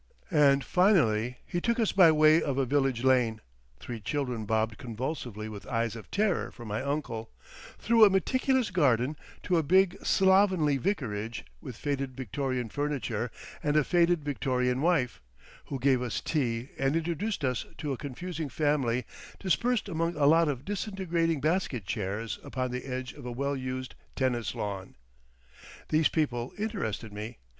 [0.31, 5.67] And finally he took us by way of a village lane—three children bobbed convulsively with
[5.67, 11.77] eyes of terror for my uncle—through a meticulous garden to a big, slovenly Vicarage with
[11.77, 13.29] faded Victorian furniture
[13.61, 15.21] and a faded Victorian wife,
[15.65, 19.05] who gave us tea and introduced us to a confusing family
[19.39, 23.93] dispersed among a lot of disintegrating basket chairs upon the edge of a well used
[24.15, 24.95] tennis lawn.
[25.89, 27.37] These people interested me.